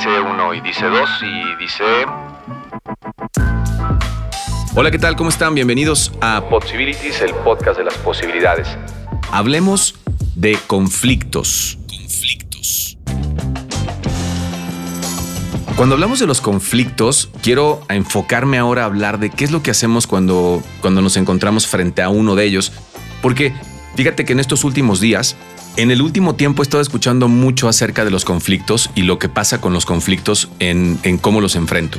dice 0.00 0.18
uno 0.18 0.54
y 0.54 0.62
dice 0.62 0.86
dos 0.86 1.10
y 1.20 1.56
dice... 1.62 1.84
Hola, 4.74 4.90
¿qué 4.90 4.98
tal? 4.98 5.14
¿Cómo 5.14 5.28
están? 5.28 5.54
Bienvenidos 5.54 6.10
a 6.22 6.42
Possibilities, 6.48 7.20
el 7.20 7.34
podcast 7.34 7.76
de 7.76 7.84
las 7.84 7.98
posibilidades. 7.98 8.66
Hablemos 9.30 9.96
de 10.36 10.58
conflictos. 10.66 11.76
Conflictos. 11.86 12.96
Cuando 15.76 15.96
hablamos 15.96 16.18
de 16.18 16.26
los 16.26 16.40
conflictos, 16.40 17.28
quiero 17.42 17.82
enfocarme 17.90 18.56
ahora 18.56 18.84
a 18.84 18.86
hablar 18.86 19.18
de 19.18 19.28
qué 19.28 19.44
es 19.44 19.50
lo 19.50 19.62
que 19.62 19.70
hacemos 19.70 20.06
cuando, 20.06 20.62
cuando 20.80 21.02
nos 21.02 21.18
encontramos 21.18 21.66
frente 21.66 22.00
a 22.00 22.08
uno 22.08 22.36
de 22.36 22.46
ellos. 22.46 22.72
Porque 23.20 23.52
fíjate 23.96 24.24
que 24.24 24.32
en 24.32 24.40
estos 24.40 24.64
últimos 24.64 25.00
días 25.00 25.36
en 25.76 25.90
el 25.90 26.02
último 26.02 26.34
tiempo 26.34 26.62
he 26.62 26.64
estado 26.64 26.82
escuchando 26.82 27.28
mucho 27.28 27.68
acerca 27.68 28.04
de 28.04 28.10
los 28.10 28.24
conflictos 28.24 28.90
y 28.94 29.02
lo 29.02 29.18
que 29.18 29.28
pasa 29.28 29.60
con 29.60 29.72
los 29.72 29.86
conflictos 29.86 30.50
en, 30.58 30.98
cómo 31.20 31.40
los 31.40 31.54
enfrento. 31.54 31.98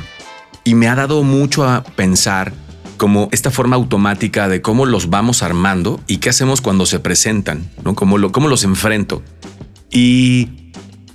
Y 0.62 0.74
me 0.74 0.88
ha 0.88 0.94
dado 0.94 1.22
mucho 1.22 1.66
a 1.66 1.82
pensar 1.82 2.52
como 2.96 3.28
esta 3.32 3.50
forma 3.50 3.74
automática 3.76 4.48
de 4.48 4.60
cómo 4.62 4.86
los 4.86 5.10
vamos 5.10 5.42
armando 5.42 6.00
y 6.06 6.18
qué 6.18 6.28
hacemos 6.28 6.60
cuando 6.60 6.86
se 6.86 7.00
presentan, 7.00 7.68
¿no? 7.82 7.94
Cómo, 7.94 8.30
cómo 8.30 8.46
los 8.46 8.62
enfrento. 8.62 9.22
Y 9.90 10.70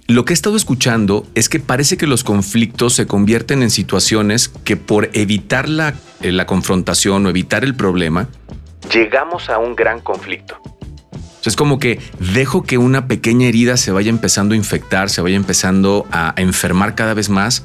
lo 0.07 0.25
que 0.25 0.33
he 0.33 0.35
estado 0.35 0.57
escuchando 0.57 1.25
es 1.35 1.47
que 1.47 1.59
parece 1.59 1.95
que 1.95 2.07
los 2.07 2.23
conflictos 2.23 2.93
se 2.93 3.07
convierten 3.07 3.63
en 3.63 3.69
situaciones 3.69 4.49
que 4.49 4.75
por 4.75 5.09
evitar 5.13 5.69
la, 5.69 5.93
eh, 6.21 6.31
la 6.31 6.45
confrontación 6.45 7.25
o 7.25 7.29
evitar 7.29 7.63
el 7.63 7.75
problema, 7.75 8.27
llegamos 8.91 9.49
a 9.49 9.59
un 9.59 9.75
gran 9.75 10.01
conflicto. 10.01 10.59
Es 11.47 11.55
como 11.55 11.79
que 11.79 11.99
dejo 12.33 12.63
que 12.63 12.77
una 12.77 13.07
pequeña 13.07 13.47
herida 13.47 13.77
se 13.77 13.91
vaya 13.91 14.09
empezando 14.09 14.53
a 14.53 14.57
infectar, 14.57 15.09
se 15.09 15.21
vaya 15.21 15.37
empezando 15.37 16.05
a 16.11 16.33
enfermar 16.35 16.93
cada 16.93 17.13
vez 17.13 17.29
más 17.29 17.63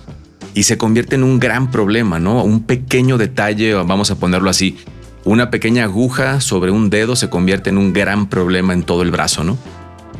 y 0.54 0.62
se 0.64 0.78
convierte 0.78 1.16
en 1.16 1.24
un 1.24 1.40
gran 1.40 1.70
problema, 1.70 2.20
¿no? 2.20 2.44
Un 2.44 2.62
pequeño 2.62 3.18
detalle, 3.18 3.74
vamos 3.74 4.10
a 4.10 4.16
ponerlo 4.16 4.50
así, 4.50 4.76
una 5.24 5.50
pequeña 5.50 5.84
aguja 5.84 6.40
sobre 6.40 6.70
un 6.70 6.90
dedo 6.90 7.16
se 7.16 7.28
convierte 7.28 7.70
en 7.70 7.78
un 7.78 7.92
gran 7.92 8.28
problema 8.28 8.72
en 8.72 8.82
todo 8.84 9.02
el 9.02 9.10
brazo, 9.10 9.44
¿no? 9.44 9.58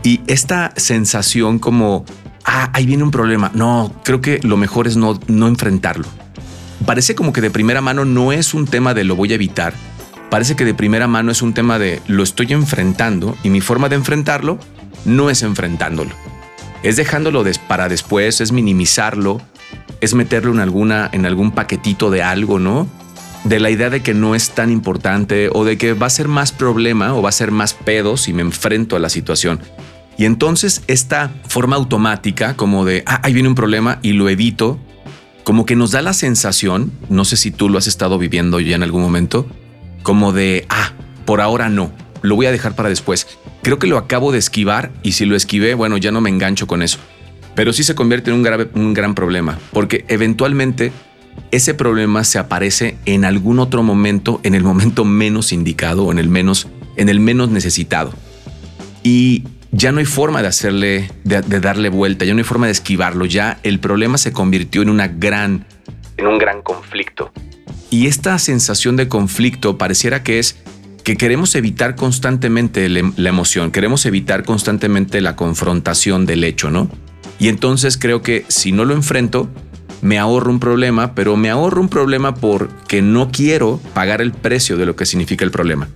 Y 0.03 0.21
esta 0.27 0.73
sensación 0.77 1.59
como, 1.59 2.05
ah, 2.45 2.71
ahí 2.73 2.87
viene 2.87 3.05
un 3.05 3.11
problema, 3.13 3.53
no, 3.55 3.95
creo 4.05 4.21
que 4.21 4.41
lo 4.43 4.57
mejor 4.57 4.89
es 4.89 4.97
no, 4.97 5.21
no 5.29 5.47
enfrentarlo. 5.47 6.07
Parece 6.85 7.15
como 7.15 7.33
que 7.33 7.41
de 7.41 7.51
primera 7.51 7.81
mano 7.81 8.05
no 8.05 8.33
es 8.33 8.55
un 8.55 8.67
tema 8.67 8.93
de 8.93 9.05
lo 9.05 9.15
voy 9.15 9.31
a 9.31 9.37
evitar, 9.37 9.73
parece 10.33 10.57
que 10.57 10.65
de 10.65 10.73
primera 10.73 11.09
mano 11.09 11.31
es 11.31 11.43
un 11.43 11.53
tema 11.53 11.79
de 11.79 12.01
lo 12.07 12.23
estoy 12.23 12.55
enfrentando 12.55 13.37
y 13.43 13.51
mi 13.51 13.61
forma 13.61 13.91
de 13.91 13.97
enfrentarlo 13.97 14.59
no 15.05 15.29
es 15.29 15.43
enfrentándolo. 15.43 16.15
Es 16.83 16.97
dejándolo 16.97 17.45
para 17.69 17.91
después, 17.91 18.41
es 18.41 18.51
minimizarlo, 18.51 19.43
es 20.01 20.15
meterlo 20.15 20.55
en, 20.55 21.27
algún 21.27 21.51
paquetito 21.51 22.11
de 22.11 22.23
algo, 22.23 22.59
¿no? 22.59 22.89
De 23.45 23.61
la 23.61 23.69
idea 23.69 23.91
de 23.91 24.03
que 24.03 24.15
no 24.15 24.35
es 24.35 24.53
tan 24.53 24.71
importante 24.71 25.51
o 25.53 25.67
de 25.67 25.77
que 25.77 25.93
va 25.93 26.07
a 26.07 26.11
ser 26.11 26.29
más 26.29 26.51
problema 26.51 27.13
o 27.13 27.21
va 27.21 27.29
a 27.29 27.33
ser 27.33 27.51
más 27.51 27.75
pedo 27.75 28.17
si 28.17 28.33
me 28.33 28.41
enfrento 28.41 28.97
a 28.97 29.01
la 29.01 29.11
situación. 29.11 29.61
Y 30.17 30.25
entonces 30.25 30.81
esta 30.87 31.31
forma 31.47 31.77
automática 31.77 32.57
como 32.57 32.87
de, 32.87 33.03
ah, 33.05 33.21
ahí 33.23 33.35
viene 33.35 33.51
un 33.51 33.55
problema 33.55 33.99
y 34.01 34.15
lo 34.15 34.31
evito, 34.31 34.79
como 35.45 35.67
que 35.67 35.77
nos 35.77 35.91
da 35.91 36.01
la 36.01 36.15
sensación, 36.15 36.91
no 37.11 37.27
sé 37.27 37.37
si 37.37 37.51
tú 37.51 37.69
lo 37.69 37.77
has 37.77 37.87
estado 37.87 38.17
viviendo 38.17 38.61
ya 38.61 38.77
en 38.77 38.83
algún 38.83 39.03
momento, 39.03 39.47
como 40.03 40.33
de, 40.33 40.67
ah, 40.69 40.93
por 41.25 41.41
ahora 41.41 41.69
no, 41.69 41.93
lo 42.23 42.37
voy 42.37 42.47
a 42.47 42.53
dejar 42.53 42.75
para 42.75 42.89
después. 42.89 43.27
Creo 43.63 43.79
que 43.79 43.87
lo 43.87 43.99
acabo 43.99 44.33
de 44.33 44.39
esquivar 44.39 44.91
y 45.03 45.13
si 45.13 45.25
lo 45.25 45.37
esquivé, 45.37 45.75
bueno, 45.75 45.97
ya 45.97 46.13
no 46.13 46.21
me 46.21 46.31
engancho 46.31 46.67
con 46.67 46.83
eso. 46.83 46.99
Pero 47.55 47.73
sí 47.73 47.85
se 47.85 47.95
convierte 47.95 48.31
en 48.31 48.37
un, 48.37 48.43
grave, 48.43 48.69
un 48.75 48.95
gran 48.95 49.15
problema, 49.15 49.59
porque 49.73 50.05
eventualmente 50.09 50.93
ese 51.51 51.75
problema 51.75 52.25
se 52.25 52.39
aparece 52.39 52.97
en 53.05 53.25
algún 53.25 53.59
otro 53.59 53.83
momento, 53.83 54.41
en 54.43 54.55
el 54.55 54.65
momento 54.65 55.05
menos 55.05 55.53
indicado 55.53 56.05
o 56.05 56.13
en 56.13 56.19
el 56.19 56.29
menos, 56.29 56.69
en 56.97 57.09
el 57.09 57.21
menos 57.21 57.51
necesitado. 57.51 58.13
Y 59.03 59.45
ya 59.71 59.93
no 59.93 59.99
hay 59.99 60.05
forma 60.05 60.43
de 60.43 60.49
hacerle, 60.49 61.11
de, 61.25 61.43
darle 61.43 61.89
vuelta, 61.89 62.25
ya 62.25 62.33
no 62.35 62.39
hay 62.39 62.45
forma 62.45 62.67
de 62.67 62.73
esquivarlo, 62.73 63.27
ya 63.27 63.59
el 63.63 63.81
problema 63.81 64.19
se 64.19 64.33
convirtió 64.33 64.83
en 64.83 64.91
una 64.91 65.09
gran, 65.09 65.67
en 66.17 66.27
un 66.27 66.39
gran 66.39 66.63
conflicto. 66.63 67.33
Y 67.93 68.07
esta 68.07 68.39
sensación 68.39 68.97
de 68.97 69.07
conflicto 69.07 69.77
pareciera 69.77 70.23
que 70.23 70.39
es 70.39 70.57
que 71.05 71.19
queremos 71.19 71.55
evitar 71.55 71.95
constantemente 71.95 72.89
la 72.89 73.29
emoción, 73.29 73.71
queremos 73.71 74.07
evitar 74.07 74.45
constantemente 74.45 75.21
la 75.21 75.37
confrontación 75.37 76.25
del 76.25 76.43
hecho, 76.45 76.71
¿no? 76.71 76.89
Y 77.39 77.49
entonces 77.49 77.99
creo 77.99 78.23
que 78.23 78.47
si 78.49 78.73
no 78.73 78.87
lo 78.87 78.95
enfrento, 78.95 79.51
me 80.01 80.19
ahorro 80.19 80.51
un 80.51 80.59
problema, 80.59 81.15
pero 81.15 81.37
me 81.37 81.51
ahorro 81.51 81.83
un 81.83 81.91
problema 81.91 82.35
porque 82.35 83.03
no 83.03 83.31
quiero 83.31 83.79
pagar 83.93 84.23
el 84.23 84.33
precio 84.33 84.79
de 84.79 84.87
lo 84.87 84.97
que 84.97 85.05
significa 85.05 85.45
el 85.45 85.51
problema. 85.51 85.87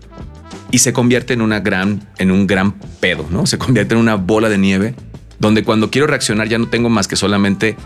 Y 0.70 0.80
se 0.80 0.92
convierte 0.92 1.32
en 1.32 1.40
una 1.40 1.60
gran, 1.60 2.06
en 2.18 2.30
un 2.30 2.46
gran 2.46 2.72
pedo, 3.00 3.26
¿no? 3.30 3.46
Se 3.46 3.56
convierte 3.56 3.94
en 3.94 4.00
una 4.02 4.16
bola 4.16 4.50
de 4.50 4.58
nieve 4.58 4.94
donde 5.38 5.64
cuando 5.64 5.90
quiero 5.90 6.06
reaccionar 6.06 6.48
ya 6.48 6.58
no 6.58 6.68
tengo 6.68 6.90
más 6.90 7.08
que 7.08 7.16
solamente 7.16 7.76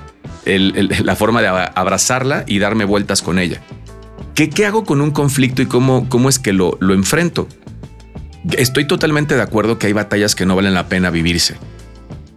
la 0.45 1.17
forma 1.17 1.43
de 1.43 1.49
abrazarla 1.49 2.45
y 2.47 2.59
darme 2.59 2.85
vueltas 2.85 3.23
con 3.23 3.39
ella. 3.39 3.61
¿Qué, 4.35 4.67
hago 4.67 4.85
con 4.85 5.01
un 5.01 5.11
conflicto 5.11 5.61
y 5.63 5.67
cómo, 5.67 6.09
cómo 6.09 6.29
es 6.29 6.39
que 6.39 6.53
lo, 6.53 6.79
lo 6.81 6.95
enfrento? 6.95 7.47
Estoy 8.53 8.87
totalmente 8.87 9.35
de 9.35 9.43
acuerdo 9.43 9.79
que 9.79 9.87
hay 9.87 9.93
batallas 9.93 10.35
que 10.35 10.47
no 10.47 10.57
valen 10.57 10.73
la 10.73 10.89
pena 10.89 11.11
vivirse. 11.11 11.57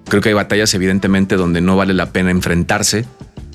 Creo 0.09 0.21
que 0.21 0.29
hay 0.29 0.35
batallas 0.35 0.73
evidentemente 0.73 1.35
donde 1.35 1.61
no 1.61 1.77
vale 1.77 1.93
la 1.93 2.11
pena 2.11 2.29
enfrentarse, 2.29 3.05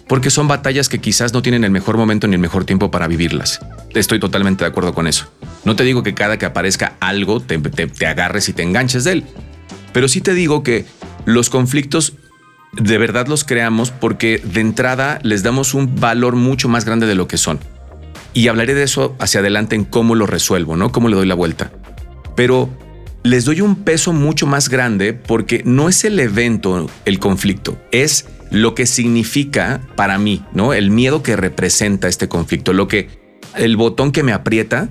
porque 0.09 0.31
son 0.31 0.49
batallas 0.49 0.89
que 0.89 0.99
quizás 0.99 1.33
no 1.33 1.43
tienen 1.43 1.63
el 1.63 1.71
mejor 1.71 1.99
momento 1.99 2.27
ni 2.27 2.35
el 2.35 2.41
mejor 2.41 2.65
tiempo 2.65 2.91
para 2.91 3.07
vivirlas. 3.07 3.61
Estoy 3.95 4.19
totalmente 4.19 4.65
de 4.65 4.71
acuerdo 4.71 4.95
con 4.95 5.07
eso. 5.07 5.31
No 5.65 5.77
te 5.77 5.85
digo 5.85 6.03
que 6.03 6.15
cada 6.15 6.39
que 6.39 6.47
aparezca 6.47 6.95
algo 6.99 7.41
te, 7.41 7.59
te, 7.59 8.07
agarres 8.07 8.49
y 8.49 8.55
te 8.55 8.63
enganches 8.63 9.05
de 9.05 9.13
él, 9.13 9.25
pero 9.93 10.09
sí 10.09 10.23
te 10.23 10.35
digo 10.35 10.63
que 10.63 10.87
los 11.27 11.51
conflictos 11.51 12.15
de 12.73 12.99
verdad 12.99 13.27
los 13.27 13.45
creamos 13.45 13.91
porque 13.91 14.41
de 14.43 14.61
entrada 14.61 15.19
les 15.23 15.43
damos 15.43 15.75
un 15.75 16.01
valor 16.01 16.37
mucho 16.37 16.69
más 16.69 16.87
grande 16.87 17.07
de 17.07 17.15
lo 17.15 17.29
que 17.29 17.37
son. 17.37 17.61
Y 18.39 18.47
hablaré 18.47 18.75
de 18.75 18.85
eso 18.85 19.17
hacia 19.19 19.41
adelante 19.41 19.75
en 19.75 19.85
cómo 19.85 20.15
lo 20.15 20.25
resuelvo, 20.25 20.77
¿no? 20.77 20.93
Cómo 20.93 21.09
le 21.09 21.17
doy 21.17 21.27
la 21.27 21.35
vuelta. 21.35 21.73
Pero 22.37 22.71
les 23.25 23.45
doy 23.45 23.63
un 23.63 23.75
peso 23.83 24.13
mucho 24.13 24.47
más 24.47 24.69
grande 24.69 25.13
porque 25.13 25.63
no 25.65 25.89
es 25.89 26.05
el 26.05 26.21
evento 26.21 26.89
el 27.05 27.19
conflicto, 27.19 27.83
es 27.91 28.29
lo 28.53 28.77
que 28.77 28.87
significa 28.87 29.81
para 29.97 30.19
mí, 30.19 30.45
¿no? 30.53 30.73
El 30.73 30.93
miedo 30.93 31.21
que 31.25 31.35
representa 31.35 32.07
este 32.07 32.29
conflicto, 32.29 32.73
lo 32.73 32.87
que 32.87 33.09
el 33.57 33.77
botón 33.77 34.13
que 34.13 34.23
me 34.23 34.33
aprieta 34.33 34.89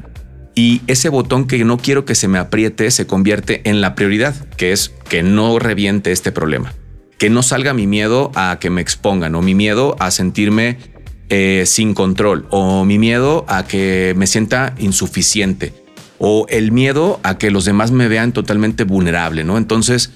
y 0.53 0.81
ese 0.87 1.07
botón 1.07 1.47
que 1.47 1.63
no 1.63 1.77
quiero 1.77 2.03
que 2.03 2.15
se 2.15 2.27
me 2.27 2.39
apriete 2.39 2.91
se 2.91 3.07
convierte 3.07 3.61
en 3.63 3.79
la 3.79 3.95
prioridad, 3.95 4.35
que 4.57 4.73
es 4.73 4.89
que 5.07 5.23
no 5.23 5.57
reviente 5.57 6.11
este 6.11 6.33
problema. 6.33 6.73
Que 7.17 7.29
no 7.29 7.41
salga 7.43 7.73
mi 7.73 7.87
miedo 7.87 8.29
a 8.35 8.57
que 8.59 8.69
me 8.69 8.81
expongan 8.81 9.35
o 9.35 9.41
mi 9.41 9.55
miedo 9.55 9.95
a 9.99 10.11
sentirme 10.11 10.96
eh, 11.29 11.63
sin 11.65 11.93
control 11.93 12.47
o 12.49 12.85
mi 12.85 12.97
miedo 12.97 13.45
a 13.47 13.67
que 13.67 14.13
me 14.17 14.27
sienta 14.27 14.73
insuficiente 14.77 15.73
o 16.19 16.45
el 16.49 16.71
miedo 16.71 17.19
a 17.23 17.37
que 17.37 17.51
los 17.51 17.65
demás 17.65 17.91
me 17.91 18.07
vean 18.07 18.31
totalmente 18.31 18.83
vulnerable, 18.83 19.43
¿no? 19.43 19.57
Entonces, 19.57 20.11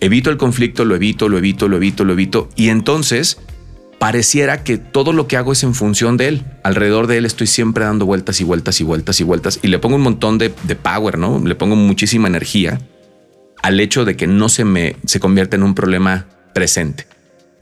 evito 0.00 0.30
el 0.30 0.36
conflicto, 0.36 0.84
lo 0.84 0.94
evito, 0.94 1.28
lo 1.28 1.38
evito, 1.38 1.68
lo 1.68 1.76
evito, 1.76 2.04
lo 2.04 2.12
evito 2.12 2.48
y 2.56 2.68
entonces 2.68 3.38
pareciera 3.98 4.64
que 4.64 4.78
todo 4.78 5.12
lo 5.12 5.28
que 5.28 5.36
hago 5.36 5.52
es 5.52 5.62
en 5.62 5.74
función 5.74 6.16
de 6.16 6.28
él. 6.28 6.44
Alrededor 6.64 7.06
de 7.06 7.18
él 7.18 7.26
estoy 7.26 7.46
siempre 7.46 7.84
dando 7.84 8.06
vueltas 8.06 8.40
y 8.40 8.44
vueltas 8.44 8.80
y 8.80 8.84
vueltas 8.84 9.20
y 9.20 9.24
vueltas 9.24 9.60
y 9.62 9.68
le 9.68 9.78
pongo 9.78 9.96
un 9.96 10.02
montón 10.02 10.38
de, 10.38 10.50
power, 10.50 11.18
¿no? 11.18 11.38
Le 11.44 11.54
pongo 11.54 11.76
muchísima 11.76 12.28
energía 12.28 12.80
al 13.62 13.78
hecho 13.78 14.04
de 14.06 14.16
que 14.16 14.26
no 14.26 14.48
se 14.48 14.64
me 14.64 14.96
se 15.04 15.20
convierta 15.20 15.56
en 15.56 15.62
un 15.62 15.74
problema 15.74 16.26
presente. 16.54 17.06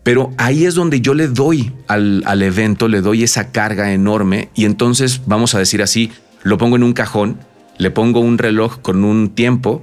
Pero 0.03 0.31
ahí 0.39 0.65
es 0.65 0.75
donde 0.75 1.01
yo 1.01 1.15
le 1.15 1.29
doy 1.29 1.73
al, 1.87 2.43
evento, 2.43 2.89
le 2.89 3.01
doy 3.01 3.25
esa 3.25 3.53
carga 3.53 3.93
enorme 3.93 4.49
y 4.55 4.65
entonces, 4.65 5.23
vamos 5.27 5.55
a 5.55 5.59
decir 5.59 5.83
así, 5.83 6.11
lo 6.43 6.57
pongo 6.57 6.77
en 6.77 6.83
un 6.83 6.93
cajón, 6.93 7.39
le 7.77 7.91
pongo 7.91 8.21
un 8.21 8.39
reloj 8.39 8.81
con 8.81 9.05
un 9.05 9.31
tiempo 9.31 9.83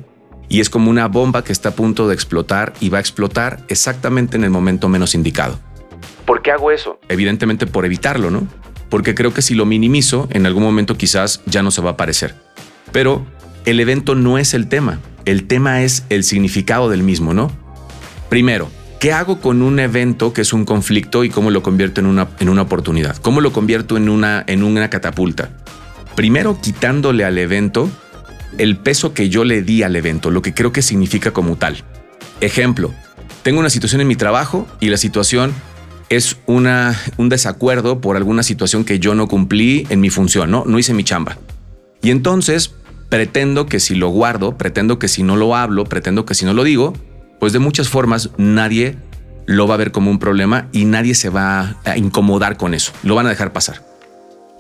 y 0.50 0.62
es 0.62 0.70
como 0.70 0.90
una 0.90 1.08
bomba 1.08 1.44
que 1.44 1.52
está 1.52 1.70
a 1.70 1.76
punto 1.76 2.08
de 2.08 2.16
explotar 2.16 2.74
y 2.80 2.90
va 2.90 2.98
a 2.98 3.02
explotar 3.02 3.64
exactamente 3.68 4.38
en 4.38 4.44
el 4.44 4.50
momento 4.50 4.90
menos 4.90 5.16
indicado. 5.16 5.60
¿Por 6.26 6.42
qué 6.42 6.52
hago 6.52 6.72
eso? 6.72 7.00
Evidentemente 7.08 7.68
por 7.68 7.86
evitarlo, 7.86 8.32
¿no? 8.32 8.48
Porque 8.90 9.14
creo 9.14 9.34
que 9.34 9.42
si 9.42 9.54
lo 9.54 9.66
minimizo, 9.66 10.28
en 10.32 10.46
algún 10.46 10.64
momento 10.64 10.98
quizás 10.98 11.42
ya 11.46 11.62
no 11.62 11.72
se 11.72 11.82
va 11.82 11.92
a 11.92 11.94
aparecer. 11.94 12.36
Pero 12.92 13.26
el 13.66 13.80
evento 13.80 14.16
no 14.16 14.38
es 14.38 14.54
el 14.54 14.70
tema, 14.70 15.00
el 15.26 15.48
tema 15.48 15.82
es 15.82 16.04
el 16.10 16.24
significado 16.24 16.90
del 16.90 17.04
mismo, 17.04 17.34
¿no? 17.34 17.52
Primero, 18.30 18.70
¿Qué 19.00 19.12
hago 19.12 19.40
con 19.40 19.62
un 19.62 19.80
evento 19.80 20.34
que 20.34 20.42
es 20.42 20.54
un 20.54 20.66
conflicto 20.66 21.24
y 21.24 21.30
cómo 21.30 21.52
lo 21.52 21.62
convierto 21.62 22.02
en 22.02 22.08
una, 22.08 22.28
en 22.40 22.50
una 22.50 22.64
oportunidad? 22.64 23.18
¿Cómo 23.18 23.42
lo 23.42 23.52
convierto 23.52 23.98
en 23.98 24.10
una, 24.10 24.44
en 24.48 24.64
una 24.64 24.90
catapulta? 24.90 25.50
Primero 26.16 26.60
quitándole 26.62 27.26
al 27.26 27.38
evento 27.38 27.90
el 28.58 28.78
peso 28.78 29.14
que 29.14 29.30
yo 29.30 29.44
le 29.44 29.62
di 29.62 29.84
al 29.84 29.96
evento, 29.96 30.32
lo 30.32 30.42
que 30.42 30.54
creo 30.54 30.72
que 30.72 30.82
significa 30.82 31.32
como 31.32 31.58
tal. 31.58 31.78
Ejemplo, 32.40 32.94
tengo 33.44 33.60
una 33.60 33.70
situación 33.70 34.02
en 34.02 34.08
mi 34.08 34.16
trabajo 34.16 34.66
y 34.80 34.90
la 34.90 34.98
situación 34.98 35.54
es 36.10 36.38
una, 36.46 37.00
un 37.18 37.30
desacuerdo 37.30 38.00
por 38.00 38.16
alguna 38.16 38.44
situación 38.44 38.86
que 38.86 39.00
yo 39.00 39.14
no 39.14 39.28
cumplí 39.28 39.86
en 39.90 40.00
mi 40.00 40.10
función, 40.10 40.52
¿no? 40.52 40.64
No 40.66 40.80
hice 40.80 40.94
mi 40.94 41.04
chamba. 41.04 41.38
Y 42.02 42.12
entonces 42.12 42.74
pretendo 43.10 43.66
que 43.66 43.80
si 43.80 43.96
lo 43.96 44.10
guardo, 44.10 44.58
pretendo 44.58 45.00
que 45.00 45.08
si 45.08 45.24
no 45.24 45.36
lo 45.36 45.56
hablo, 45.56 45.84
pretendo 45.84 46.26
que 46.26 46.34
si 46.34 46.46
no 46.46 46.54
lo 46.54 46.64
digo, 46.64 46.94
pues 47.40 47.54
de 47.54 47.60
muchas 47.60 47.90
formas 47.90 48.30
nadie 48.38 48.98
lo 49.46 49.68
va 49.68 49.76
a 49.76 49.78
ver 49.78 49.92
como 49.92 50.10
un 50.12 50.20
problema 50.20 50.68
y 50.72 50.86
nadie 50.86 51.16
se 51.16 51.30
va 51.30 51.76
a 51.86 51.98
incomodar 51.98 52.58
con 52.58 52.74
eso. 52.74 52.92
Lo 53.04 53.16
van 53.16 53.28
a 53.28 53.30
dejar 53.30 53.54
pasar. 53.54 53.84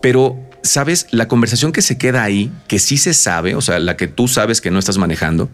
Pero, 0.01 0.37
¿sabes? 0.61 1.07
La 1.11 1.27
conversación 1.27 1.71
que 1.71 1.81
se 1.81 1.97
queda 1.97 2.23
ahí, 2.23 2.51
que 2.67 2.79
sí 2.79 2.97
se 2.97 3.13
sabe, 3.13 3.55
o 3.55 3.61
sea, 3.61 3.79
la 3.79 3.97
que 3.97 4.07
tú 4.07 4.27
sabes 4.27 4.61
que 4.61 4.71
no 4.71 4.79
estás 4.79 4.97
manejando, 4.97 5.49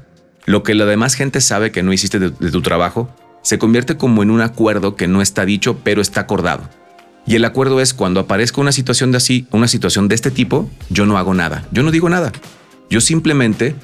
lo 0.45 0.63
que 0.63 0.75
la 0.75 0.85
demás 0.85 1.13
gente 1.13 1.41
sabe 1.41 1.71
que 1.71 1.83
no 1.83 1.94
hiciste 1.94 2.19
de, 2.19 2.31
tu 2.31 2.62
trabajo, 2.62 3.09
se 3.44 3.57
convierte 3.57 3.97
como 3.97 4.23
en 4.23 4.31
un 4.31 4.41
acuerdo 4.41 4.95
que 4.95 5.07
no 5.07 5.21
está 5.21 5.45
dicho, 5.45 5.79
pero 5.83 6.01
está 6.01 6.21
acordado. 6.21 6.69
Y 7.25 7.35
el 7.35 7.45
acuerdo 7.45 7.79
es 7.81 7.94
cuando 7.94 8.19
aparezca 8.19 8.62
una 8.62 8.71
situación 8.71 9.12
de 9.12 9.18
así, 9.18 9.47
una 9.51 9.68
situación 9.68 10.07
de 10.07 10.15
este 10.15 10.31
tipo, 10.31 10.69
yo 10.89 11.06
no 11.06 11.18
hago 11.18 11.33
nada, 11.33 11.63
yo 11.71 11.83
no 11.83 11.91
digo 11.91 12.09
nada. 12.09 12.31
Yo 12.89 13.00
simplemente 13.00 13.75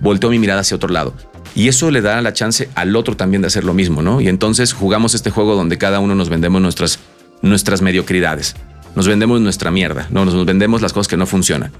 volteo 0.00 0.30
mi 0.30 0.38
mirada 0.38 0.62
hacia 0.62 0.76
otro 0.76 0.88
lado. 0.88 1.14
Y 1.56 1.68
eso 1.68 1.90
le 1.90 2.02
da 2.02 2.20
la 2.20 2.34
chance 2.34 2.68
al 2.74 2.94
otro 2.94 3.16
también 3.16 3.40
de 3.40 3.48
hacer 3.48 3.64
lo 3.64 3.72
mismo, 3.72 4.02
¿no? 4.02 4.20
Y 4.20 4.28
entonces 4.28 4.74
jugamos 4.74 5.14
este 5.14 5.30
juego 5.30 5.56
donde 5.56 5.78
cada 5.78 6.00
uno 6.00 6.14
nos 6.14 6.28
vendemos 6.28 6.60
nuestras, 6.60 6.98
nuestras 7.40 7.80
mediocridades. 7.80 8.54
Nos 8.94 9.08
vendemos 9.08 9.40
nuestra 9.40 9.70
mierda, 9.70 10.06
¿no? 10.10 10.26
Nos 10.26 10.44
vendemos 10.44 10.82
las 10.82 10.92
cosas 10.92 11.08
que 11.08 11.16
no 11.16 11.24
funcionan. 11.24 11.72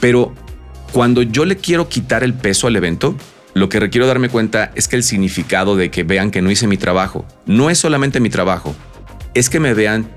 Pero 0.00 0.32
cuando 0.92 1.20
yo 1.20 1.44
le 1.44 1.58
quiero 1.58 1.90
quitar 1.90 2.24
el 2.24 2.32
peso 2.32 2.66
al 2.66 2.74
evento, 2.74 3.14
lo 3.52 3.68
que 3.68 3.80
requiero 3.80 4.06
darme 4.06 4.30
cuenta 4.30 4.72
es 4.74 4.88
que 4.88 4.96
el 4.96 5.02
significado 5.02 5.76
de 5.76 5.90
que 5.90 6.04
vean 6.04 6.30
que 6.30 6.40
no 6.40 6.50
hice 6.50 6.66
mi 6.66 6.78
trabajo 6.78 7.26
no 7.44 7.68
es 7.68 7.76
solamente 7.76 8.18
mi 8.18 8.30
trabajo, 8.30 8.74
es 9.34 9.50
que 9.50 9.60
me 9.60 9.74
vean 9.74 10.08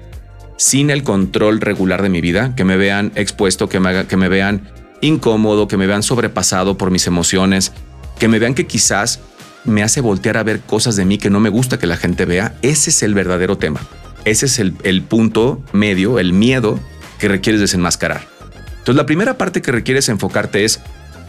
sin 0.55 0.89
el 0.89 1.03
control 1.03 1.59
regular 1.59 2.01
de 2.01 2.07
mi 2.07 2.21
vida, 2.21 2.55
que 2.55 2.63
me 2.63 2.77
vean 2.77 3.11
expuesto, 3.15 3.67
que 3.67 3.81
me, 3.81 4.07
que 4.07 4.15
me 4.15 4.29
vean 4.29 4.69
incómodo, 5.01 5.67
que 5.67 5.75
me 5.75 5.85
vean 5.85 6.01
sobrepasado 6.01 6.77
por 6.77 6.91
mis 6.91 7.07
emociones, 7.07 7.73
que 8.19 8.27
me 8.27 8.39
vean 8.39 8.53
que 8.53 8.67
quizás 8.67 9.19
me 9.65 9.83
hace 9.83 10.01
voltear 10.01 10.37
a 10.37 10.43
ver 10.43 10.61
cosas 10.61 10.95
de 10.95 11.05
mí 11.05 11.17
que 11.17 11.29
no 11.29 11.39
me 11.39 11.49
gusta 11.49 11.79
que 11.79 11.87
la 11.87 11.97
gente 11.97 12.25
vea, 12.25 12.55
ese 12.61 12.91
es 12.91 13.03
el 13.03 13.13
verdadero 13.13 13.57
tema. 13.57 13.81
Ese 14.23 14.47
es 14.47 14.59
el, 14.59 15.03
punto 15.03 15.61
medio, 15.71 16.17
el 16.17 16.33
miedo 16.33 16.79
que 17.19 17.27
requieres 17.27 17.61
desenmascarar. 17.61 18.21
Entonces 18.69 18.95
la 18.95 19.05
primera 19.05 19.37
parte 19.37 19.61
que 19.61 19.71
requieres 19.71 20.09
enfocarte 20.09 20.65
es, 20.65 20.79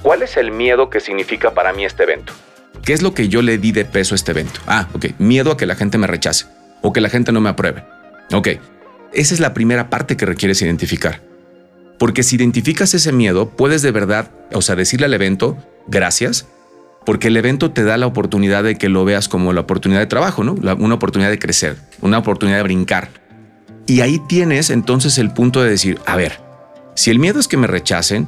¿cuál 0.02 0.22
es 0.22 0.36
el 0.36 0.50
miedo 0.50 0.88
que 0.88 1.00
significa 1.00 1.52
para 1.52 1.72
mí 1.72 1.84
este 1.84 2.04
evento? 2.04 2.32
¿Qué 2.82 2.92
es 2.92 3.02
lo 3.02 3.12
que 3.14 3.28
yo 3.28 3.42
le 3.42 3.58
di 3.58 3.72
de 3.72 3.84
peso 3.84 4.14
a 4.14 4.16
este 4.16 4.32
evento? 4.32 4.60
Ah, 4.66 4.88
ok, 4.94 5.06
miedo 5.18 5.52
a 5.52 5.56
que 5.56 5.66
la 5.66 5.74
gente 5.74 5.98
me 5.98 6.06
rechace 6.06 6.46
o 6.82 6.92
que 6.92 7.00
la 7.00 7.08
gente 7.08 7.32
no 7.32 7.40
me 7.40 7.50
apruebe. 7.50 7.84
Ok, 8.32 8.48
esa 9.12 9.34
es 9.34 9.40
la 9.40 9.54
primera 9.54 9.90
parte 9.90 10.16
que 10.16 10.26
requieres 10.26 10.62
identificar. 10.62 11.20
Porque 11.98 12.22
si 12.22 12.36
identificas 12.36 12.94
ese 12.94 13.12
miedo, 13.12 13.50
puedes 13.50 13.82
de 13.82 13.90
verdad, 13.90 14.30
o 14.52 14.62
sea, 14.62 14.76
decirle 14.76 15.06
al 15.06 15.14
evento, 15.14 15.56
gracias, 15.86 16.46
porque 17.06 17.28
el 17.28 17.36
evento 17.36 17.70
te 17.70 17.84
da 17.84 17.96
la 17.96 18.06
oportunidad 18.06 18.64
de 18.64 18.76
que 18.76 18.88
lo 18.88 19.04
veas 19.04 19.28
como 19.28 19.52
la 19.52 19.62
oportunidad 19.62 20.00
de 20.00 20.06
trabajo, 20.06 20.42
¿no? 20.42 20.56
una 20.78 20.96
oportunidad 20.96 21.30
de 21.30 21.38
crecer, 21.38 21.76
una 22.02 22.18
oportunidad 22.18 22.58
de 22.58 22.64
brincar. 22.64 23.08
Y 23.86 24.00
ahí 24.00 24.20
tienes 24.28 24.70
entonces 24.70 25.16
el 25.16 25.32
punto 25.32 25.62
de 25.62 25.70
decir, 25.70 26.00
a 26.04 26.16
ver, 26.16 26.40
si 26.96 27.12
el 27.12 27.20
miedo 27.20 27.38
es 27.38 27.46
que 27.46 27.56
me 27.56 27.68
rechacen, 27.68 28.26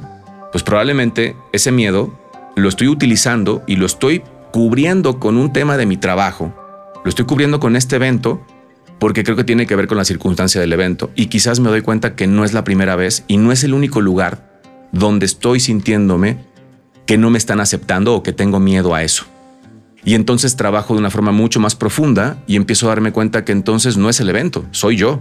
pues 0.53 0.63
probablemente 0.63 1.35
ese 1.51 1.73
miedo 1.73 2.17
lo 2.55 2.69
estoy 2.69 2.87
utilizando 2.87 3.63
y 3.67 3.75
lo 3.75 3.85
estoy 3.85 4.23
cubriendo 4.51 5.19
con 5.19 5.37
un 5.37 5.51
tema 5.51 5.75
de 5.75 5.85
mi 5.85 5.97
trabajo, 5.97 6.53
lo 7.03 7.09
estoy 7.09 7.25
cubriendo 7.25 7.59
con 7.59 7.75
este 7.75 7.97
evento 7.97 8.41
porque 8.97 9.23
creo 9.23 9.35
que 9.35 9.43
tiene 9.43 9.67
que 9.67 9.75
ver 9.75 9.87
con 9.87 9.97
la 9.97 10.05
circunstancia 10.05 10.61
del 10.61 10.71
evento 10.71 11.11
y 11.15 11.27
quizás 11.27 11.59
me 11.59 11.69
doy 11.69 11.81
cuenta 11.81 12.15
que 12.15 12.27
no 12.27 12.45
es 12.45 12.53
la 12.53 12.63
primera 12.63 12.95
vez 12.95 13.25
y 13.27 13.37
no 13.37 13.51
es 13.51 13.63
el 13.65 13.73
único 13.73 13.99
lugar 13.99 14.49
donde 14.91 15.25
estoy 15.25 15.59
sintiéndome 15.59 16.37
que 17.09 17.17
no 17.17 17.31
me 17.31 17.39
están 17.39 17.59
aceptando 17.59 18.13
o 18.13 18.21
que 18.21 18.33
tengo 18.33 18.59
miedo 18.59 18.93
a 18.93 19.01
eso. 19.01 19.25
Y 20.05 20.13
entonces 20.13 20.55
trabajo 20.55 20.93
de 20.93 20.99
una 20.99 21.09
forma 21.09 21.31
mucho 21.31 21.59
más 21.59 21.73
profunda 21.73 22.37
y 22.45 22.55
empiezo 22.55 22.85
a 22.85 22.89
darme 22.89 23.11
cuenta 23.11 23.43
que 23.43 23.51
entonces 23.51 23.97
no 23.97 24.09
es 24.09 24.19
el 24.19 24.29
evento, 24.29 24.63
soy 24.69 24.97
yo. 24.97 25.19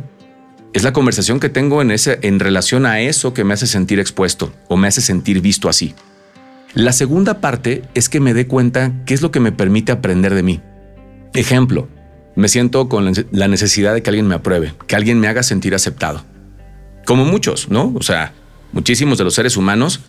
Es 0.75 0.83
la 0.83 0.93
conversación 0.93 1.41
que 1.41 1.49
tengo 1.49 1.81
en, 1.81 1.91
ese, 1.91 2.19
en 2.21 2.41
relación 2.41 2.85
a 2.85 3.01
eso 3.01 3.33
que 3.33 3.43
me 3.43 3.55
hace 3.55 3.67
sentir 3.67 4.01
expuesto 4.01 4.53
o 4.69 4.77
me 4.77 4.87
hace 4.87 5.01
sentir 5.01 5.41
visto 5.41 5.71
así. 5.71 5.95
La 6.75 6.93
segunda 6.93 7.41
parte 7.41 7.85
es 7.95 8.11
que 8.11 8.21
me 8.21 8.35
dé 8.35 8.47
cuenta 8.47 8.93
qué 9.07 9.15
es 9.15 9.23
lo 9.23 9.31
que 9.31 9.41
me 9.41 9.51
permite 9.51 9.91
aprender 9.91 10.35
de 10.35 10.43
mí. 10.43 10.61
Ejemplo, 11.33 11.89
me 12.37 12.49
siento 12.49 12.91
con 12.91 13.11
la 13.31 13.49
necesidad 13.49 13.95
de 13.95 14.03
que 14.03 14.11
alguien 14.11 14.29
me 14.29 14.35
apruebe, 14.35 14.75
que 14.87 14.95
alguien 14.95 15.21
me 15.21 15.29
haga 15.29 15.43
sentir 15.43 15.75
aceptado. 15.75 16.23
Como 17.07 17.25
muchos, 17.25 17.71
¿no? 17.71 17.95
O 17.95 18.03
sea, 18.03 18.35
muchísimos 18.73 19.17
de 19.17 19.25
los 19.25 19.33
seres 19.33 19.57
humanos 19.57 20.03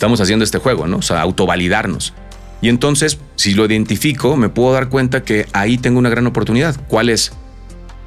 estamos 0.00 0.18
haciendo 0.22 0.46
este 0.46 0.56
juego, 0.56 0.86
¿no? 0.86 0.96
O 0.96 1.02
sea, 1.02 1.20
autovalidarnos. 1.20 2.14
Y 2.62 2.70
entonces, 2.70 3.18
si 3.36 3.52
lo 3.52 3.66
identifico, 3.66 4.34
me 4.34 4.48
puedo 4.48 4.72
dar 4.72 4.88
cuenta 4.88 5.24
que 5.24 5.46
ahí 5.52 5.76
tengo 5.76 5.98
una 5.98 6.08
gran 6.08 6.26
oportunidad. 6.26 6.74
¿Cuál 6.88 7.10
es? 7.10 7.32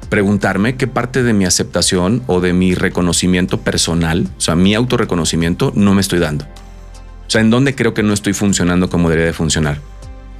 Preguntarme 0.08 0.74
qué 0.74 0.88
parte 0.88 1.22
de 1.22 1.32
mi 1.32 1.44
aceptación 1.44 2.24
o 2.26 2.40
de 2.40 2.52
mi 2.52 2.74
reconocimiento 2.74 3.60
personal, 3.60 4.26
o 4.36 4.40
sea, 4.40 4.56
mi 4.56 4.74
autorreconocimiento, 4.74 5.72
no 5.76 5.94
me 5.94 6.00
estoy 6.00 6.18
dando. 6.18 6.46
O 7.28 7.30
sea, 7.30 7.40
en 7.40 7.50
dónde 7.50 7.76
creo 7.76 7.94
que 7.94 8.02
no 8.02 8.12
estoy 8.12 8.32
funcionando 8.32 8.90
como 8.90 9.08
debería 9.08 9.28
de 9.28 9.32
funcionar. 9.32 9.78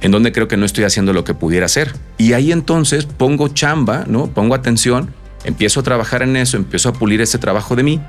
En 0.01 0.11
dónde 0.11 0.33
creo 0.33 0.49
que 0.49 0.57
no 0.57 0.65
estoy 0.65 0.83
haciendo 0.83 1.13
lo 1.13 1.23
que 1.23 1.35
pudiera 1.35 1.67
hacer. 1.67 1.93
Y 2.17 2.33
ahí 2.33 2.51
entonces 2.51 3.05
pongo 3.05 3.47
chamba, 3.47 4.03
¿no? 4.07 4.27
Pongo 4.27 4.55
atención, 4.55 5.13
empiezo 5.45 5.79
a 5.79 5.83
trabajar 5.83 6.21
en 6.21 6.35
eso, 6.35 6.57
empiezo 6.57 6.89
a 6.89 6.93
pulir 6.93 7.21
ese 7.21 7.37
trabajo 7.37 7.77
de 7.77 7.83
mí 7.83 8.01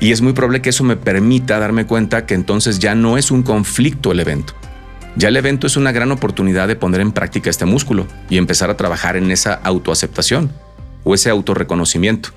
y 0.00 0.12
es 0.12 0.22
muy 0.22 0.32
probable 0.32 0.62
que 0.62 0.70
eso 0.70 0.82
me 0.82 0.96
permita 0.96 1.58
darme 1.58 1.86
cuenta 1.86 2.24
que 2.24 2.34
entonces 2.34 2.78
ya 2.78 2.94
no 2.94 3.18
es 3.18 3.30
un 3.30 3.42
conflicto 3.42 4.10
el 4.12 4.20
evento. 4.20 4.54
Ya 5.16 5.28
el 5.28 5.36
evento 5.36 5.66
es 5.66 5.76
una 5.76 5.92
gran 5.92 6.10
oportunidad 6.10 6.68
de 6.68 6.76
poner 6.76 7.02
en 7.02 7.12
práctica 7.12 7.50
este 7.50 7.66
músculo 7.66 8.06
y 8.30 8.38
empezar 8.38 8.70
a 8.70 8.76
trabajar 8.76 9.16
en 9.16 9.30
esa 9.30 9.54
autoaceptación 9.54 10.50
o 11.04 11.14
ese 11.14 11.28
autorreconocimiento. 11.28 12.30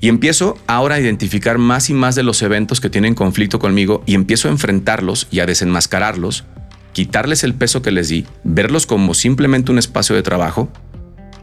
Y 0.00 0.08
empiezo 0.08 0.58
ahora 0.66 0.96
a 0.96 1.00
identificar 1.00 1.58
más 1.58 1.88
y 1.90 1.94
más 1.94 2.14
de 2.14 2.22
los 2.22 2.42
eventos 2.42 2.80
que 2.80 2.90
tienen 2.90 3.14
conflicto 3.14 3.58
conmigo 3.58 4.02
y 4.04 4.14
empiezo 4.14 4.48
a 4.48 4.50
enfrentarlos 4.50 5.28
y 5.30 5.40
a 5.40 5.46
desenmascararlos, 5.46 6.44
quitarles 6.92 7.42
el 7.42 7.54
peso 7.54 7.80
que 7.80 7.90
les 7.90 8.08
di, 8.08 8.26
verlos 8.44 8.86
como 8.86 9.14
simplemente 9.14 9.72
un 9.72 9.78
espacio 9.78 10.14
de 10.14 10.22
trabajo 10.22 10.68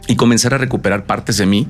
y 0.07 0.15
comenzar 0.15 0.53
a 0.53 0.57
recuperar 0.57 1.05
partes 1.05 1.37
de 1.37 1.47
mí 1.47 1.67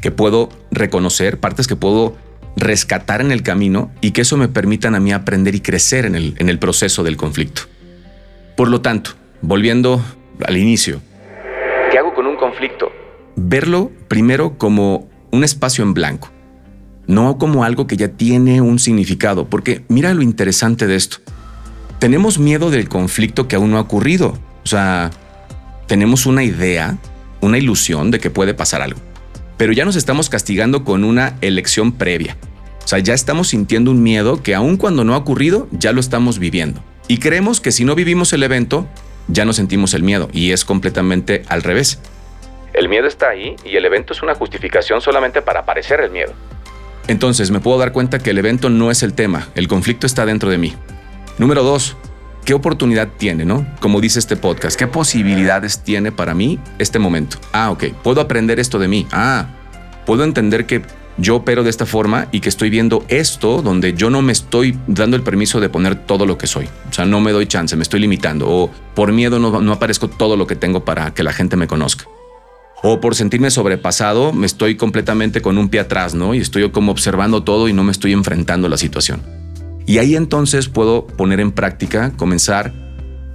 que 0.00 0.12
puedo 0.12 0.50
reconocer, 0.70 1.40
partes 1.40 1.66
que 1.66 1.76
puedo 1.76 2.16
rescatar 2.60 3.20
en 3.20 3.30
el 3.30 3.42
camino 3.42 3.90
y 4.00 4.12
que 4.12 4.22
eso 4.22 4.36
me 4.36 4.48
permitan 4.48 4.94
a 4.94 5.00
mí 5.00 5.12
aprender 5.12 5.54
y 5.54 5.60
crecer 5.60 6.06
en 6.06 6.14
el, 6.14 6.34
en 6.38 6.48
el 6.48 6.58
proceso 6.58 7.02
del 7.02 7.16
conflicto. 7.16 7.62
Por 8.56 8.68
lo 8.68 8.80
tanto, 8.80 9.12
volviendo 9.40 10.02
al 10.44 10.56
inicio, 10.56 11.00
¿qué 11.90 11.98
hago 11.98 12.14
con 12.14 12.26
un 12.26 12.36
conflicto? 12.36 12.90
Verlo 13.36 13.92
primero 14.08 14.58
como 14.58 15.08
un 15.30 15.44
espacio 15.44 15.84
en 15.84 15.94
blanco, 15.94 16.30
no 17.06 17.38
como 17.38 17.64
algo 17.64 17.86
que 17.86 17.96
ya 17.96 18.08
tiene 18.08 18.60
un 18.60 18.78
significado, 18.78 19.48
porque 19.48 19.84
mira 19.88 20.12
lo 20.14 20.22
interesante 20.22 20.86
de 20.86 20.96
esto. 20.96 21.18
Tenemos 21.98 22.38
miedo 22.38 22.70
del 22.70 22.88
conflicto 22.88 23.48
que 23.48 23.56
aún 23.56 23.70
no 23.70 23.78
ha 23.78 23.82
ocurrido, 23.82 24.38
o 24.64 24.66
sea, 24.66 25.10
tenemos 25.86 26.26
una 26.26 26.44
idea, 26.44 26.98
una 27.40 27.58
ilusión 27.58 28.10
de 28.10 28.18
que 28.18 28.30
puede 28.30 28.54
pasar 28.54 28.82
algo 28.82 29.00
pero 29.58 29.72
ya 29.72 29.84
nos 29.84 29.96
estamos 29.96 30.30
castigando 30.30 30.84
con 30.84 31.04
una 31.04 31.36
elección 31.42 31.92
previa. 31.92 32.38
O 32.88 32.90
sea, 32.90 33.00
ya 33.00 33.12
estamos 33.12 33.48
sintiendo 33.48 33.90
un 33.90 34.02
miedo 34.02 34.42
que 34.42 34.54
aun 34.54 34.78
cuando 34.78 35.04
no 35.04 35.12
ha 35.12 35.18
ocurrido, 35.18 35.68
ya 35.72 35.92
lo 35.92 36.00
estamos 36.00 36.38
viviendo. 36.38 36.82
Y 37.06 37.18
creemos 37.18 37.60
que 37.60 37.70
si 37.70 37.84
no 37.84 37.94
vivimos 37.94 38.32
el 38.32 38.42
evento, 38.42 38.88
ya 39.26 39.44
no 39.44 39.52
sentimos 39.52 39.92
el 39.92 40.02
miedo, 40.02 40.30
y 40.32 40.52
es 40.52 40.64
completamente 40.64 41.42
al 41.48 41.62
revés. 41.62 42.00
El 42.72 42.88
miedo 42.88 43.06
está 43.06 43.28
ahí 43.28 43.56
y 43.62 43.76
el 43.76 43.84
evento 43.84 44.14
es 44.14 44.22
una 44.22 44.34
justificación 44.34 45.02
solamente 45.02 45.42
para 45.42 45.60
aparecer 45.60 46.00
el 46.00 46.10
miedo. 46.10 46.32
Entonces 47.08 47.50
me 47.50 47.60
puedo 47.60 47.76
dar 47.76 47.92
cuenta 47.92 48.20
que 48.20 48.30
el 48.30 48.38
evento 48.38 48.70
no 48.70 48.90
es 48.90 49.02
el 49.02 49.12
tema, 49.12 49.48
el 49.54 49.68
conflicto 49.68 50.06
está 50.06 50.24
dentro 50.24 50.48
de 50.48 50.56
mí. 50.56 50.74
Número 51.36 51.62
dos, 51.62 51.94
¿qué 52.46 52.54
oportunidad 52.54 53.08
tiene, 53.18 53.44
no? 53.44 53.66
Como 53.80 54.00
dice 54.00 54.18
este 54.18 54.36
podcast, 54.36 54.78
¿qué 54.78 54.86
posibilidades 54.86 55.84
tiene 55.84 56.10
para 56.10 56.32
mí 56.32 56.58
este 56.78 56.98
momento? 56.98 57.36
Ah, 57.52 57.70
ok, 57.70 57.84
puedo 58.02 58.22
aprender 58.22 58.58
esto 58.58 58.78
de 58.78 58.88
mí. 58.88 59.06
Ah, 59.12 59.48
puedo 60.06 60.24
entender 60.24 60.64
que 60.64 60.80
yo 61.18 61.36
opero 61.36 61.64
de 61.64 61.70
esta 61.70 61.84
forma 61.84 62.28
y 62.32 62.40
que 62.40 62.48
estoy 62.48 62.70
viendo 62.70 63.04
esto 63.08 63.60
donde 63.60 63.94
yo 63.94 64.08
no 64.08 64.22
me 64.22 64.32
estoy 64.32 64.78
dando 64.86 65.16
el 65.16 65.22
permiso 65.22 65.60
de 65.60 65.68
poner 65.68 66.06
todo 66.06 66.26
lo 66.26 66.38
que 66.38 66.46
soy. 66.46 66.68
O 66.88 66.92
sea, 66.92 67.04
no 67.04 67.20
me 67.20 67.32
doy 67.32 67.46
chance, 67.46 67.76
me 67.76 67.82
estoy 67.82 68.00
limitando. 68.00 68.48
O 68.48 68.70
por 68.94 69.12
miedo 69.12 69.38
no, 69.38 69.72
aparezco 69.72 70.08
todo 70.08 70.36
lo 70.36 70.46
que 70.46 70.56
tengo 70.56 70.84
para 70.84 71.12
que 71.12 71.22
la 71.22 71.32
gente 71.32 71.56
me 71.56 71.66
conozca. 71.66 72.06
O 72.82 73.00
por 73.00 73.16
sentirme 73.16 73.50
sobrepasado, 73.50 74.32
me 74.32 74.46
estoy 74.46 74.76
completamente 74.76 75.42
con 75.42 75.58
un 75.58 75.68
pie 75.68 75.80
atrás, 75.80 76.14
¿no? 76.14 76.34
Y 76.34 76.38
estoy 76.38 76.70
como 76.70 76.92
observando 76.92 77.42
todo 77.42 77.68
y 77.68 77.72
no 77.72 77.82
me 77.82 77.90
estoy 77.90 78.12
enfrentando 78.12 78.68
a 78.68 78.70
la 78.70 78.78
situación. 78.78 79.22
Y 79.84 79.98
ahí 79.98 80.14
entonces 80.14 80.68
puedo 80.68 81.06
poner 81.06 81.40
en 81.40 81.50
práctica, 81.50 82.12
comenzar 82.16 82.87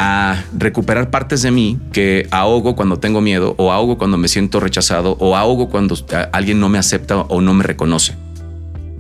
a 0.06 0.44
recuperar 0.58 1.10
partes 1.10 1.44
de 1.44 1.52
mí 1.52 1.80
que 1.94 2.28
ahogo 2.30 2.76
cuando 2.76 3.00
tengo 3.00 3.22
miedo 3.22 3.56
o 3.58 3.72
ahogo 3.72 3.98
cuando 3.98 4.18
me 4.18 4.28
siento 4.28 4.60
rechazado 4.60 5.16
o 5.22 5.38
ahogo 5.38 5.70
cuando 5.70 5.96
alguien 6.34 6.60
no 6.60 6.68
me 6.68 6.78
acepta 6.78 7.22
o 7.22 7.40
no 7.40 7.54
me 7.54 7.64
reconoce. 7.64 8.14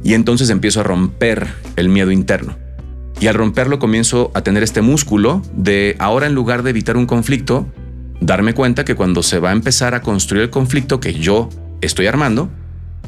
Y 0.01 0.13
entonces 0.13 0.50
empiezo 0.50 0.79
a 0.79 0.83
romper 0.83 1.50
el 1.75 1.89
miedo 1.89 2.10
interno. 2.10 2.55
Y 3.19 3.27
al 3.27 3.36
romperlo 3.36 3.79
comienzo 3.79 4.31
a 4.33 4.43
tener 4.43 4.63
este 4.63 4.81
músculo 4.81 5.41
de 5.53 5.98
ahora 6.00 6.25
en 6.25 6.36
lugar 6.36 6.63
de 6.63 6.69
evitar 6.69 6.95
un 6.95 7.05
conflicto, 7.05 7.67
darme 8.22 8.53
cuenta 8.53 8.86
que 8.86 8.95
cuando 8.95 9.24
se 9.24 9.39
va 9.39 9.50
a 9.50 9.53
empezar 9.53 9.95
a 9.95 10.01
construir 10.01 10.43
el 10.43 10.50
conflicto 10.51 11.01
que 11.01 11.13
yo 11.13 11.50
estoy 11.81 12.07
armando, 12.07 12.50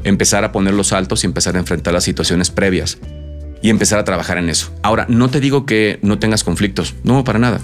empezar 0.04 0.44
a 0.44 0.52
poner 0.52 0.74
los 0.74 0.88
saltos 0.88 1.24
y 1.24 1.28
empezar 1.28 1.56
a 1.56 1.60
enfrentar 1.60 1.94
las 1.94 2.04
situaciones 2.04 2.50
previas 2.50 2.98
y 3.62 3.70
empezar 3.70 3.98
a 3.98 4.04
trabajar 4.04 4.36
en 4.36 4.50
eso. 4.50 4.70
Ahora, 4.82 5.06
no 5.08 5.30
te 5.30 5.40
digo 5.40 5.64
que 5.64 5.98
no 6.02 6.18
tengas 6.18 6.44
conflictos, 6.44 6.94
no, 7.02 7.24
para 7.24 7.38
nada. 7.38 7.62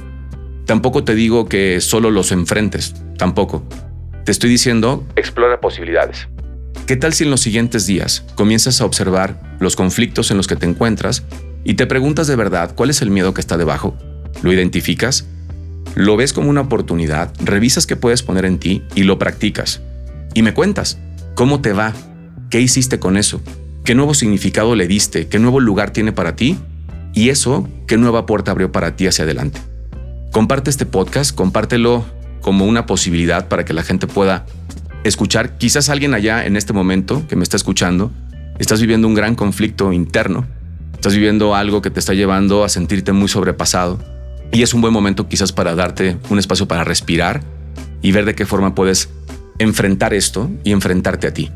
Tampoco 0.66 1.04
te 1.04 1.14
digo 1.14 1.46
que 1.46 1.80
solo 1.80 2.10
los 2.10 2.32
enfrentes, 2.32 2.94
tampoco. 3.18 3.64
Te 4.24 4.30
estoy 4.30 4.50
diciendo, 4.50 5.04
explora 5.16 5.60
posibilidades. 5.60 6.28
¿Qué 6.86 6.96
tal 6.96 7.12
si 7.12 7.24
en 7.24 7.30
los 7.30 7.40
siguientes 7.40 7.86
días 7.86 8.24
comienzas 8.34 8.80
a 8.80 8.84
observar 8.84 9.56
los 9.60 9.76
conflictos 9.76 10.30
en 10.30 10.36
los 10.36 10.46
que 10.46 10.56
te 10.56 10.66
encuentras 10.66 11.24
y 11.64 11.74
te 11.74 11.86
preguntas 11.86 12.26
de 12.26 12.36
verdad 12.36 12.74
cuál 12.74 12.90
es 12.90 13.02
el 13.02 13.10
miedo 13.10 13.34
que 13.34 13.40
está 13.40 13.56
debajo? 13.56 13.96
¿Lo 14.42 14.52
identificas? 14.52 15.26
¿Lo 15.94 16.16
ves 16.16 16.32
como 16.32 16.50
una 16.50 16.62
oportunidad? 16.62 17.32
¿Revisas 17.40 17.86
qué 17.86 17.96
puedes 17.96 18.22
poner 18.22 18.44
en 18.44 18.58
ti 18.58 18.82
y 18.94 19.02
lo 19.02 19.18
practicas? 19.18 19.80
Y 20.34 20.42
me 20.42 20.54
cuentas, 20.54 20.98
¿cómo 21.34 21.60
te 21.60 21.72
va? 21.72 21.92
¿Qué 22.50 22.60
hiciste 22.60 22.98
con 22.98 23.16
eso? 23.16 23.40
¿Qué 23.84 23.94
nuevo 23.94 24.14
significado 24.14 24.74
le 24.76 24.86
diste? 24.86 25.26
¿Qué 25.26 25.38
nuevo 25.38 25.60
lugar 25.60 25.90
tiene 25.90 26.12
para 26.12 26.36
ti? 26.36 26.56
Y 27.14 27.28
eso, 27.28 27.68
¿qué 27.86 27.96
nueva 27.96 28.26
puerta 28.26 28.52
abrió 28.52 28.72
para 28.72 28.96
ti 28.96 29.06
hacia 29.06 29.24
adelante? 29.24 29.60
Comparte 30.32 30.70
este 30.70 30.86
podcast, 30.86 31.34
compártelo 31.34 32.06
como 32.40 32.64
una 32.64 32.86
posibilidad 32.86 33.48
para 33.48 33.66
que 33.66 33.74
la 33.74 33.82
gente 33.82 34.06
pueda 34.06 34.46
escuchar. 35.04 35.58
Quizás 35.58 35.90
alguien 35.90 36.14
allá 36.14 36.46
en 36.46 36.56
este 36.56 36.72
momento 36.72 37.26
que 37.28 37.36
me 37.36 37.42
está 37.42 37.58
escuchando, 37.58 38.10
estás 38.58 38.80
viviendo 38.80 39.06
un 39.06 39.12
gran 39.14 39.34
conflicto 39.34 39.92
interno, 39.92 40.46
estás 40.94 41.14
viviendo 41.14 41.54
algo 41.54 41.82
que 41.82 41.90
te 41.90 42.00
está 42.00 42.14
llevando 42.14 42.64
a 42.64 42.70
sentirte 42.70 43.12
muy 43.12 43.28
sobrepasado 43.28 43.98
y 44.50 44.62
es 44.62 44.72
un 44.72 44.80
buen 44.80 44.94
momento 44.94 45.28
quizás 45.28 45.52
para 45.52 45.74
darte 45.74 46.16
un 46.30 46.38
espacio 46.38 46.66
para 46.66 46.82
respirar 46.82 47.42
y 48.00 48.12
ver 48.12 48.24
de 48.24 48.34
qué 48.34 48.46
forma 48.46 48.74
puedes 48.74 49.10
enfrentar 49.58 50.14
esto 50.14 50.50
y 50.64 50.72
enfrentarte 50.72 51.26
a 51.26 51.34
ti. 51.34 51.50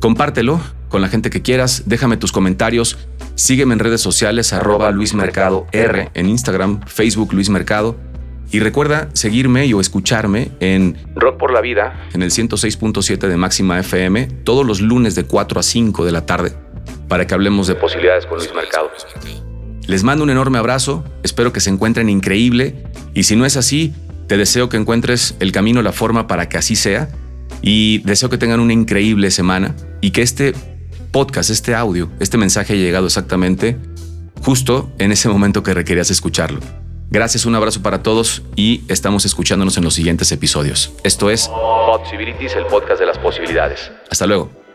Compártelo 0.00 0.58
con 0.88 1.02
la 1.02 1.08
gente 1.08 1.28
que 1.28 1.42
quieras, 1.42 1.82
déjame 1.84 2.16
tus 2.16 2.32
comentarios, 2.32 2.96
sígueme 3.34 3.74
en 3.74 3.80
redes 3.80 4.00
sociales 4.00 4.52
arroba 4.52 4.90
Luis 4.90 5.12
Mercado 5.12 5.66
R 5.72 6.10
en 6.14 6.28
Instagram, 6.30 6.80
Facebook 6.86 7.34
Luis 7.34 7.50
Mercado 7.50 8.05
y 8.50 8.60
recuerda 8.60 9.08
seguirme 9.12 9.66
y 9.66 9.72
o 9.72 9.80
escucharme 9.80 10.50
en 10.60 10.96
Rock 11.14 11.36
por 11.36 11.52
la 11.52 11.60
Vida 11.60 12.08
en 12.14 12.22
el 12.22 12.30
106.7 12.30 13.28
de 13.28 13.36
Máxima 13.36 13.78
FM 13.80 14.26
todos 14.44 14.64
los 14.64 14.80
lunes 14.80 15.14
de 15.14 15.24
4 15.24 15.60
a 15.60 15.62
5 15.62 16.04
de 16.04 16.12
la 16.12 16.26
tarde 16.26 16.52
para 17.08 17.26
que 17.26 17.34
hablemos 17.34 17.66
de 17.66 17.74
posibilidades 17.74 18.26
con 18.26 18.38
Luis 18.38 18.52
Mercado. 18.54 18.90
Les 19.86 20.02
mando 20.02 20.24
un 20.24 20.30
enorme 20.30 20.58
abrazo, 20.58 21.04
espero 21.22 21.52
que 21.52 21.60
se 21.60 21.70
encuentren 21.70 22.08
increíble 22.08 22.84
y 23.14 23.24
si 23.24 23.36
no 23.36 23.46
es 23.46 23.56
así, 23.56 23.94
te 24.26 24.36
deseo 24.36 24.68
que 24.68 24.76
encuentres 24.76 25.36
el 25.38 25.52
camino, 25.52 25.82
la 25.82 25.92
forma 25.92 26.26
para 26.26 26.48
que 26.48 26.56
así 26.56 26.76
sea 26.76 27.08
y 27.62 27.98
deseo 27.98 28.28
que 28.28 28.38
tengan 28.38 28.60
una 28.60 28.72
increíble 28.72 29.30
semana 29.30 29.74
y 30.00 30.10
que 30.10 30.22
este 30.22 30.54
podcast, 31.12 31.50
este 31.50 31.74
audio, 31.74 32.10
este 32.20 32.36
mensaje 32.36 32.74
haya 32.74 32.82
llegado 32.82 33.06
exactamente 33.06 33.76
justo 34.42 34.92
en 34.98 35.12
ese 35.12 35.28
momento 35.28 35.62
que 35.62 35.74
requerías 35.74 36.10
escucharlo. 36.10 36.60
Gracias, 37.10 37.46
un 37.46 37.54
abrazo 37.54 37.82
para 37.82 38.02
todos 38.02 38.42
y 38.56 38.82
estamos 38.88 39.24
escuchándonos 39.24 39.76
en 39.76 39.84
los 39.84 39.94
siguientes 39.94 40.32
episodios. 40.32 40.92
Esto 41.04 41.30
es 41.30 41.48
Possibilities, 41.48 42.56
el 42.56 42.66
podcast 42.66 43.00
de 43.00 43.06
las 43.06 43.18
posibilidades. 43.18 43.90
Hasta 44.10 44.26
luego. 44.26 44.65